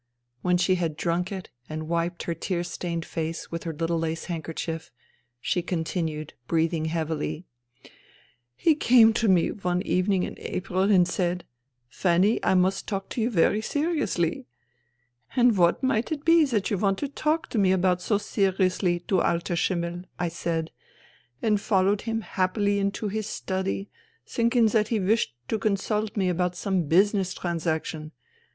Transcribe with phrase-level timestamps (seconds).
[0.41, 4.25] When she had drunk it and wiped her tear stained face with her little lace
[4.25, 4.89] handkerchief,
[5.39, 7.45] she continued, breathing heavily:"
[8.55, 11.45] He came to me one evening in April and said:"'
[11.87, 14.47] Fanny, I must talk to you very seriously.*
[15.35, 19.03] "'And what might it be that you want to talk to me about so seriously,
[19.05, 20.05] du alter Schimmel?
[20.13, 20.71] * I said,
[21.43, 23.87] and followed him happily into his study,
[24.25, 28.13] thinking that he wished to consult me about some business trans action.